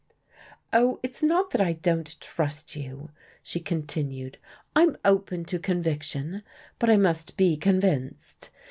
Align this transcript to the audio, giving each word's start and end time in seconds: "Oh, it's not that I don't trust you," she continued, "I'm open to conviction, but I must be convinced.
"Oh, 0.73 0.99
it's 1.03 1.21
not 1.21 1.51
that 1.51 1.61
I 1.61 1.73
don't 1.73 2.19
trust 2.19 2.75
you," 2.75 3.11
she 3.43 3.59
continued, 3.59 4.39
"I'm 4.75 4.97
open 5.05 5.45
to 5.45 5.59
conviction, 5.59 6.41
but 6.79 6.89
I 6.89 6.97
must 6.97 7.37
be 7.37 7.55
convinced. 7.55 8.49